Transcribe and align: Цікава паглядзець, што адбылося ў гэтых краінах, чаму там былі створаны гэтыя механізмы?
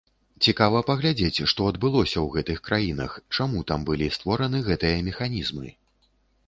Цікава 0.45 0.79
паглядзець, 0.87 1.45
што 1.53 1.67
адбылося 1.71 2.17
ў 2.25 2.39
гэтых 2.39 2.57
краінах, 2.69 3.11
чаму 3.37 3.59
там 3.75 3.79
былі 3.93 4.13
створаны 4.19 4.67
гэтыя 4.73 5.07
механізмы? 5.13 5.67